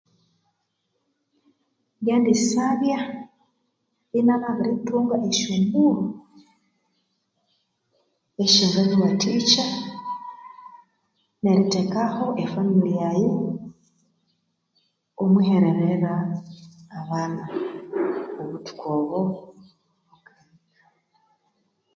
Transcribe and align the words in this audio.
Ngendi 2.01 2.33
sabya 2.49 2.99
ingamabirithunga 4.17 5.15
esyombulho 5.29 6.03
esyanganyiwathikya 8.43 9.65
erithekaho 11.49 12.25
e 12.43 12.45
family 12.53 12.91
yaghe 13.01 13.31
omwihererera 15.21 16.13
abana 16.99 17.43
obuthuko 18.41 18.85
obo. 18.99 19.21